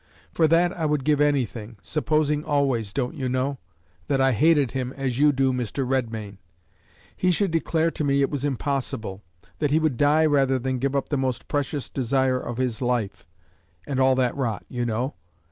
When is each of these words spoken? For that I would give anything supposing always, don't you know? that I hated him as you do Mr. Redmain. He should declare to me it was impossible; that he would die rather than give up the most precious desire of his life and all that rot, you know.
For 0.33 0.47
that 0.47 0.75
I 0.75 0.87
would 0.87 1.03
give 1.03 1.21
anything 1.21 1.77
supposing 1.83 2.43
always, 2.43 2.91
don't 2.91 3.13
you 3.13 3.29
know? 3.29 3.59
that 4.07 4.19
I 4.19 4.31
hated 4.31 4.71
him 4.71 4.93
as 4.93 5.19
you 5.19 5.31
do 5.31 5.53
Mr. 5.53 5.87
Redmain. 5.87 6.39
He 7.15 7.29
should 7.29 7.51
declare 7.51 7.91
to 7.91 8.03
me 8.03 8.23
it 8.23 8.31
was 8.31 8.43
impossible; 8.43 9.21
that 9.59 9.69
he 9.69 9.77
would 9.77 9.97
die 9.97 10.25
rather 10.25 10.57
than 10.57 10.79
give 10.79 10.95
up 10.95 11.09
the 11.09 11.17
most 11.19 11.47
precious 11.47 11.87
desire 11.87 12.39
of 12.39 12.57
his 12.57 12.81
life 12.81 13.27
and 13.85 13.99
all 13.99 14.15
that 14.15 14.35
rot, 14.35 14.65
you 14.67 14.87
know. 14.87 15.13